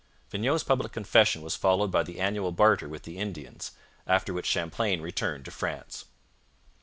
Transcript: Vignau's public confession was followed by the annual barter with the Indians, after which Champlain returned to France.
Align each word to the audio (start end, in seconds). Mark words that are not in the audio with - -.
Vignau's 0.31 0.63
public 0.63 0.91
confession 0.93 1.43
was 1.43 1.55
followed 1.55 1.91
by 1.91 2.01
the 2.01 2.19
annual 2.19 2.51
barter 2.51 2.89
with 2.89 3.03
the 3.03 3.19
Indians, 3.19 3.73
after 4.07 4.33
which 4.33 4.47
Champlain 4.47 4.99
returned 4.99 5.45
to 5.45 5.51
France. 5.51 6.05